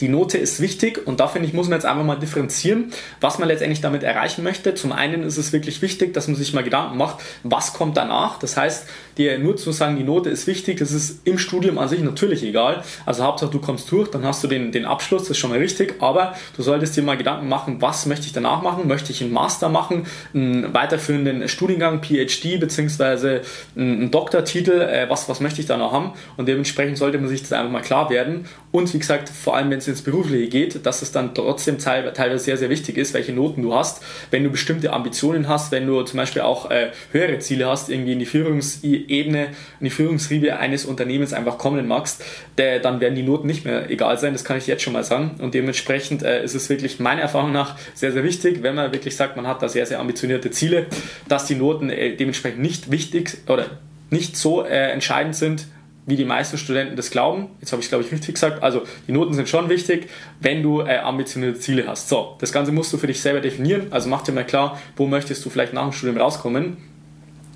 die 0.00 0.08
Note 0.08 0.38
ist 0.38 0.60
wichtig 0.60 1.06
und 1.06 1.20
da 1.20 1.28
finde 1.28 1.48
ich, 1.48 1.54
muss 1.54 1.68
man 1.68 1.78
jetzt 1.78 1.86
einfach 1.86 2.04
mal 2.04 2.16
differenzieren, 2.16 2.92
was 3.20 3.38
man 3.38 3.48
letztendlich 3.48 3.80
damit 3.80 4.02
erreichen 4.02 4.42
möchte. 4.42 4.74
Zum 4.74 4.92
einen 4.92 5.22
ist 5.22 5.36
es 5.36 5.52
wirklich 5.52 5.82
wichtig, 5.82 6.14
dass 6.14 6.28
man 6.28 6.36
sich 6.36 6.52
mal 6.52 6.64
Gedanken 6.64 6.96
macht, 6.96 7.22
was 7.42 7.72
kommt 7.72 7.96
danach. 7.96 8.38
Das 8.38 8.56
heißt, 8.56 8.86
dir 9.18 9.38
nur 9.38 9.56
zu 9.56 9.72
sagen, 9.72 9.96
die 9.96 10.04
Note 10.04 10.28
ist 10.30 10.46
wichtig, 10.46 10.78
das 10.78 10.92
ist 10.92 11.26
im 11.26 11.38
Studium 11.38 11.78
an 11.78 11.88
sich 11.88 12.00
natürlich 12.00 12.42
egal. 12.42 12.82
Also 13.06 13.24
Hauptsache 13.24 13.50
du 13.50 13.60
kommst 13.60 13.90
durch, 13.90 14.10
dann 14.10 14.24
hast 14.24 14.44
du 14.44 14.48
den, 14.48 14.72
den 14.72 14.84
Abschluss, 14.84 15.22
das 15.22 15.30
ist 15.30 15.38
schon 15.38 15.50
mal 15.50 15.58
richtig, 15.58 15.94
aber 16.00 16.34
du 16.56 16.62
solltest 16.62 16.96
dir 16.96 17.02
mal 17.02 17.16
Gedanken 17.16 17.48
machen, 17.48 17.80
was 17.80 18.06
möchte 18.06 18.26
ich 18.26 18.32
danach 18.32 18.62
machen? 18.62 18.86
Möchte 18.86 19.12
ich 19.12 19.22
einen 19.22 19.32
Master 19.32 19.68
machen, 19.68 20.06
einen 20.34 20.74
weiterführenden 20.74 21.48
Studiengang, 21.48 22.02
PhD 22.02 22.60
beziehungsweise 22.60 23.42
einen 23.76 24.10
Doktortitel, 24.10 24.82
äh, 24.82 25.08
was, 25.08 25.28
was 25.28 25.40
möchte 25.40 25.60
ich 25.60 25.66
da 25.66 25.76
noch 25.76 25.92
haben? 25.92 26.12
Und 26.36 26.46
dementsprechend 26.46 26.98
sollte 26.98 27.18
man 27.18 27.28
sich 27.28 27.40
das 27.40 27.52
einfach 27.52 27.70
mal 27.70 27.82
klar 27.82 28.10
werden. 28.10 28.46
Und 28.72 28.92
wie 28.92 28.98
gesagt, 28.98 29.28
vor 29.28 29.56
allem 29.56 29.70
wenn 29.70 29.78
es 29.78 29.85
es 29.86 29.98
ins 29.98 30.02
Berufliche 30.02 30.48
geht, 30.48 30.86
dass 30.86 31.02
es 31.02 31.12
dann 31.12 31.34
trotzdem 31.34 31.78
teilweise 31.78 32.38
sehr, 32.38 32.56
sehr 32.56 32.70
wichtig 32.70 32.96
ist, 32.96 33.14
welche 33.14 33.32
Noten 33.32 33.62
du 33.62 33.74
hast. 33.74 34.02
Wenn 34.30 34.44
du 34.44 34.50
bestimmte 34.50 34.92
Ambitionen 34.92 35.48
hast, 35.48 35.72
wenn 35.72 35.86
du 35.86 36.02
zum 36.02 36.16
Beispiel 36.16 36.42
auch 36.42 36.70
äh, 36.70 36.90
höhere 37.12 37.38
Ziele 37.38 37.66
hast, 37.66 37.88
irgendwie 37.88 38.12
in 38.12 38.18
die 38.18 38.26
Führungsebene, 38.26 39.46
in 39.80 39.84
die 39.84 39.90
Führungsriebe 39.90 40.56
eines 40.58 40.84
Unternehmens 40.84 41.32
einfach 41.32 41.58
kommen 41.58 41.86
magst, 41.86 42.24
der, 42.58 42.80
dann 42.80 43.00
werden 43.00 43.14
die 43.14 43.22
Noten 43.22 43.46
nicht 43.46 43.64
mehr 43.64 43.90
egal 43.90 44.18
sein, 44.18 44.32
das 44.32 44.44
kann 44.44 44.58
ich 44.58 44.66
jetzt 44.66 44.82
schon 44.82 44.92
mal 44.92 45.04
sagen. 45.04 45.36
Und 45.40 45.54
dementsprechend 45.54 46.22
äh, 46.22 46.44
ist 46.44 46.54
es 46.54 46.68
wirklich 46.68 47.00
meiner 47.00 47.22
Erfahrung 47.22 47.52
nach 47.52 47.76
sehr, 47.94 48.12
sehr 48.12 48.24
wichtig, 48.24 48.62
wenn 48.62 48.74
man 48.74 48.92
wirklich 48.92 49.16
sagt, 49.16 49.36
man 49.36 49.46
hat 49.46 49.62
da 49.62 49.68
sehr, 49.68 49.86
sehr 49.86 50.00
ambitionierte 50.00 50.50
Ziele, 50.50 50.86
dass 51.28 51.46
die 51.46 51.54
Noten 51.54 51.90
äh, 51.90 52.16
dementsprechend 52.16 52.60
nicht 52.60 52.90
wichtig 52.90 53.38
oder 53.48 53.66
nicht 54.10 54.36
so 54.36 54.64
äh, 54.64 54.90
entscheidend 54.92 55.34
sind, 55.34 55.66
wie 56.06 56.16
die 56.16 56.24
meisten 56.24 56.56
Studenten 56.56 56.96
das 56.96 57.10
glauben. 57.10 57.48
Jetzt 57.60 57.72
habe 57.72 57.80
ich 57.80 57.86
es, 57.86 57.90
glaube 57.90 58.04
ich, 58.04 58.12
richtig 58.12 58.34
gesagt. 58.34 58.62
Also 58.62 58.82
die 59.06 59.12
Noten 59.12 59.34
sind 59.34 59.48
schon 59.48 59.68
wichtig, 59.68 60.08
wenn 60.40 60.62
du 60.62 60.80
äh, 60.80 60.98
ambitionierte 60.98 61.58
Ziele 61.58 61.86
hast. 61.86 62.08
So, 62.08 62.36
das 62.38 62.52
Ganze 62.52 62.72
musst 62.72 62.92
du 62.92 62.96
für 62.96 63.08
dich 63.08 63.20
selber 63.20 63.40
definieren. 63.40 63.88
Also 63.90 64.08
mach 64.08 64.22
dir 64.22 64.32
mal 64.32 64.46
klar, 64.46 64.80
wo 64.96 65.06
möchtest 65.06 65.44
du 65.44 65.50
vielleicht 65.50 65.72
nach 65.72 65.82
dem 65.82 65.92
Studium 65.92 66.16
rauskommen 66.16 66.76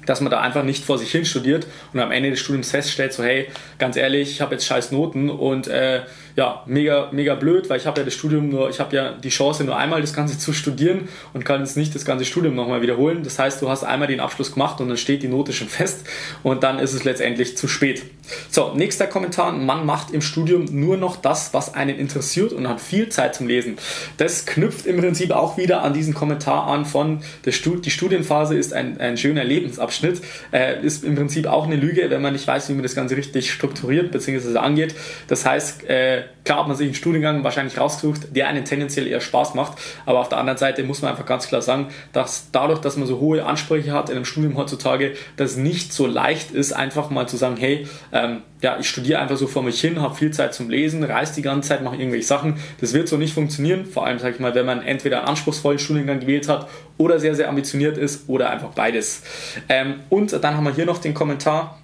dass 0.06 0.20
man 0.20 0.30
da 0.30 0.40
einfach 0.40 0.64
nicht 0.64 0.84
vor 0.84 0.98
sich 0.98 1.12
hin 1.12 1.24
studiert 1.24 1.66
und 1.92 2.00
am 2.00 2.10
Ende 2.10 2.30
des 2.30 2.40
Studiums 2.40 2.70
feststellt, 2.70 3.12
so 3.12 3.22
hey, 3.22 3.46
ganz 3.78 3.96
ehrlich, 3.96 4.30
ich 4.30 4.40
habe 4.40 4.54
jetzt 4.54 4.66
scheiß 4.66 4.90
Noten 4.90 5.30
und 5.30 5.68
äh, 5.68 6.00
ja, 6.40 6.62
mega, 6.64 7.10
mega 7.12 7.34
blöd, 7.34 7.68
weil 7.68 7.76
ich 7.76 7.86
habe 7.86 8.00
ja 8.00 8.04
das 8.06 8.14
Studium 8.14 8.48
nur, 8.48 8.70
ich 8.70 8.80
habe 8.80 8.96
ja 8.96 9.12
die 9.12 9.28
Chance 9.28 9.62
nur 9.62 9.76
einmal 9.76 10.00
das 10.00 10.14
Ganze 10.14 10.38
zu 10.46 10.54
studieren 10.54 11.06
und 11.34 11.44
kann 11.44 11.60
jetzt 11.60 11.76
nicht 11.76 11.94
das 11.94 12.06
ganze 12.06 12.24
Studium 12.24 12.54
nochmal 12.54 12.80
wiederholen. 12.80 13.22
Das 13.22 13.38
heißt, 13.38 13.60
du 13.60 13.68
hast 13.68 13.84
einmal 13.84 14.08
den 14.08 14.20
Abschluss 14.20 14.52
gemacht 14.52 14.80
und 14.80 14.88
dann 14.88 14.96
steht 14.96 15.22
die 15.22 15.28
Note 15.28 15.52
schon 15.52 15.68
fest 15.68 16.06
und 16.42 16.62
dann 16.62 16.78
ist 16.78 16.94
es 16.94 17.04
letztendlich 17.04 17.58
zu 17.58 17.68
spät. 17.68 18.04
So, 18.48 18.72
nächster 18.74 19.06
Kommentar, 19.06 19.52
man 19.52 19.84
macht 19.84 20.12
im 20.12 20.22
Studium 20.22 20.64
nur 20.70 20.96
noch 20.96 21.16
das, 21.16 21.52
was 21.52 21.74
einen 21.74 21.98
interessiert 21.98 22.54
und 22.54 22.66
hat 22.66 22.80
viel 22.80 23.10
Zeit 23.10 23.34
zum 23.34 23.46
Lesen. 23.46 23.76
Das 24.16 24.46
knüpft 24.46 24.86
im 24.86 24.96
Prinzip 24.96 25.32
auch 25.32 25.58
wieder 25.58 25.82
an 25.82 25.92
diesen 25.92 26.14
Kommentar 26.14 26.68
an 26.68 26.86
von, 26.86 27.20
Stud 27.48 27.84
die 27.84 27.90
Studienphase 27.90 28.56
ist 28.56 28.72
ein, 28.72 28.98
ein 28.98 29.18
schöner 29.18 29.44
Lebensabschnitt, 29.44 30.22
äh, 30.54 30.82
ist 30.82 31.04
im 31.04 31.16
Prinzip 31.16 31.46
auch 31.46 31.66
eine 31.66 31.76
Lüge, 31.76 32.08
wenn 32.08 32.22
man 32.22 32.32
nicht 32.32 32.46
weiß, 32.46 32.70
wie 32.70 32.72
man 32.72 32.82
das 32.82 32.94
Ganze 32.94 33.16
richtig 33.18 33.52
strukturiert 33.52 34.10
bzw. 34.10 34.56
angeht. 34.56 34.94
Das 35.28 35.44
heißt, 35.44 35.84
äh, 35.84 36.22
klar 36.44 36.60
hat 36.60 36.68
man 36.68 36.76
sich 36.76 36.86
einen 36.86 36.94
Studiengang 36.94 37.44
wahrscheinlich 37.44 37.78
rausgesucht, 37.78 38.34
der 38.34 38.48
einen 38.48 38.64
tendenziell 38.64 39.06
eher 39.06 39.20
Spaß 39.20 39.54
macht, 39.54 39.78
aber 40.06 40.20
auf 40.20 40.28
der 40.28 40.38
anderen 40.38 40.58
Seite 40.58 40.82
muss 40.82 41.02
man 41.02 41.10
einfach 41.10 41.26
ganz 41.26 41.48
klar 41.48 41.62
sagen, 41.62 41.88
dass 42.12 42.50
dadurch, 42.52 42.80
dass 42.80 42.96
man 42.96 43.06
so 43.06 43.20
hohe 43.20 43.44
Ansprüche 43.44 43.92
hat 43.92 44.10
in 44.10 44.16
einem 44.16 44.24
Studium 44.24 44.56
heutzutage, 44.56 45.14
das 45.36 45.56
nicht 45.56 45.92
so 45.92 46.06
leicht 46.06 46.50
ist, 46.50 46.72
einfach 46.72 47.10
mal 47.10 47.28
zu 47.28 47.36
sagen, 47.36 47.56
hey, 47.56 47.86
ähm, 48.12 48.42
ja, 48.62 48.78
ich 48.78 48.88
studiere 48.88 49.20
einfach 49.20 49.36
so 49.36 49.46
vor 49.46 49.62
mich 49.62 49.80
hin, 49.80 50.00
habe 50.00 50.14
viel 50.14 50.30
Zeit 50.32 50.54
zum 50.54 50.68
Lesen, 50.68 51.02
reise 51.02 51.34
die 51.34 51.42
ganze 51.42 51.70
Zeit, 51.70 51.82
mache 51.82 51.96
irgendwelche 51.96 52.26
Sachen. 52.26 52.56
Das 52.80 52.92
wird 52.92 53.08
so 53.08 53.16
nicht 53.16 53.32
funktionieren, 53.32 53.86
vor 53.86 54.06
allem, 54.06 54.18
sage 54.18 54.34
ich 54.34 54.40
mal, 54.40 54.54
wenn 54.54 54.66
man 54.66 54.82
entweder 54.82 55.20
einen 55.20 55.28
anspruchsvollen 55.28 55.78
Studiengang 55.78 56.20
gewählt 56.20 56.48
hat 56.48 56.68
oder 56.98 57.18
sehr, 57.18 57.34
sehr 57.34 57.48
ambitioniert 57.48 57.96
ist 57.96 58.28
oder 58.28 58.50
einfach 58.50 58.70
beides. 58.70 59.22
Ähm, 59.68 60.00
und 60.10 60.32
dann 60.32 60.56
haben 60.56 60.64
wir 60.64 60.74
hier 60.74 60.86
noch 60.86 60.98
den 60.98 61.14
Kommentar, 61.14 61.79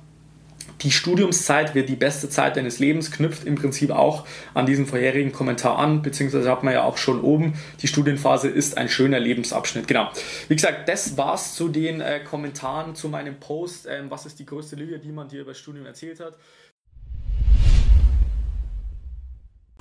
die 0.83 0.91
Studiumszeit 0.91 1.75
wird 1.75 1.89
die 1.89 1.97
beste 1.97 2.29
Zeit 2.29 2.57
deines 2.57 2.79
Lebens, 2.79 3.11
knüpft 3.11 3.45
im 3.45 3.55
Prinzip 3.55 3.91
auch 3.91 4.27
an 4.55 4.67
diesen 4.67 4.87
vorherigen 4.87 5.33
Kommentar 5.33 5.79
an, 5.79 6.03
beziehungsweise 6.03 6.51
hat 6.51 6.63
man 6.63 6.75
ja 6.75 6.85
auch 6.85 6.99
schon 6.99 7.21
oben, 7.21 7.55
die 7.81 7.89
Studienphase 7.89 8.49
ist 8.49 8.77
ein 8.77 8.89
schöner 8.89 9.19
Lebensabschnitt. 9.19 9.89
Genau. 9.89 10.11
Wie 10.49 10.55
gesagt, 10.55 10.89
das 10.89 11.17
war's 11.17 11.55
zu 11.55 11.69
den 11.69 12.01
äh, 12.01 12.21
Kommentaren 12.21 12.95
zu 12.95 13.09
meinem 13.09 13.41
Post. 13.41 13.87
Ähm, 13.89 14.11
was 14.11 14.27
ist 14.27 14.39
die 14.39 14.47
größte 14.47 14.77
Lüge, 14.77 14.99
die 14.99 15.13
man 15.13 15.29
dir 15.29 15.43
über 15.43 15.53
das 15.53 15.59
Studium 15.59 15.87
erzählt 15.87 16.21
hat? 16.21 16.37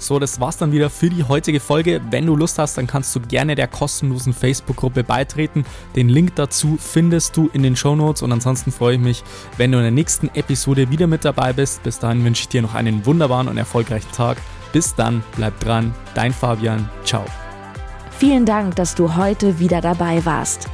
So, 0.05 0.19
das 0.19 0.39
war's 0.39 0.57
dann 0.57 0.71
wieder 0.71 0.91
für 0.91 1.09
die 1.09 1.24
heutige 1.24 1.59
Folge. 1.59 2.00
Wenn 2.12 2.27
du 2.27 2.35
Lust 2.35 2.59
hast, 2.59 2.77
dann 2.77 2.85
kannst 2.85 3.15
du 3.15 3.21
gerne 3.21 3.55
der 3.55 3.67
kostenlosen 3.67 4.33
Facebook-Gruppe 4.33 5.03
beitreten. 5.03 5.65
Den 5.95 6.09
Link 6.09 6.35
dazu 6.35 6.77
findest 6.79 7.35
du 7.35 7.50
in 7.53 7.63
den 7.63 7.75
Show 7.75 7.95
Notes 7.95 8.21
und 8.21 8.31
ansonsten 8.31 8.71
freue 8.71 8.97
ich 8.97 9.01
mich, 9.01 9.24
wenn 9.57 9.71
du 9.71 9.79
in 9.79 9.83
der 9.83 9.91
nächsten 9.91 10.29
Episode 10.35 10.91
wieder 10.91 11.07
mit 11.07 11.25
dabei 11.25 11.53
bist. 11.53 11.81
Bis 11.81 11.97
dahin 11.97 12.24
wünsche 12.24 12.41
ich 12.43 12.50
dir 12.50 12.62
noch 12.62 12.75
einen 12.75 13.03
wunderbaren 13.07 13.47
und 13.47 13.57
erfolgreichen 13.57 14.12
Tag. 14.12 14.38
Bis 14.71 14.93
dann, 14.93 15.24
bleib 15.38 15.59
dran, 15.59 15.91
dein 16.13 16.33
Fabian. 16.33 16.88
Ciao. 17.03 17.25
Vielen 18.12 18.45
Dank, 18.45 18.75
dass 18.75 18.93
du 18.93 19.15
heute 19.15 19.57
wieder 19.57 19.81
dabei 19.81 20.24
warst. 20.24 20.67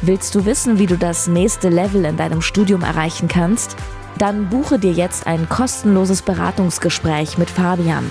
Willst 0.00 0.34
du 0.34 0.44
wissen, 0.44 0.80
wie 0.80 0.86
du 0.86 0.98
das 0.98 1.28
nächste 1.28 1.68
Level 1.68 2.04
in 2.04 2.16
deinem 2.16 2.42
Studium 2.42 2.82
erreichen 2.82 3.28
kannst? 3.28 3.76
Dann 4.18 4.48
buche 4.48 4.80
dir 4.80 4.92
jetzt 4.92 5.28
ein 5.28 5.48
kostenloses 5.48 6.22
Beratungsgespräch 6.22 7.38
mit 7.38 7.48
Fabian. 7.48 8.10